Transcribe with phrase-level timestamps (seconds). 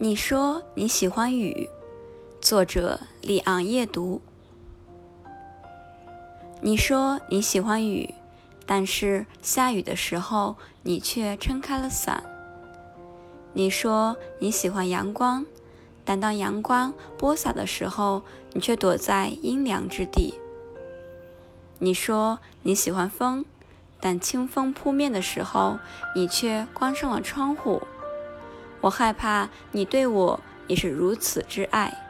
[0.00, 1.68] 你说你喜欢雨，
[2.40, 4.22] 作者李昂夜读。
[6.60, 8.14] 你说你喜欢雨，
[8.64, 10.54] 但是下雨的时候
[10.84, 12.22] 你却撑开了伞。
[13.52, 15.44] 你说你喜欢阳光，
[16.04, 18.22] 但当阳光播撒的时候，
[18.52, 20.34] 你却躲在阴凉之地。
[21.80, 23.44] 你说你喜欢风，
[23.98, 25.80] 但清风扑面的时候，
[26.14, 27.82] 你却关上了窗户。
[28.80, 32.07] 我害怕你对我也是如此之爱。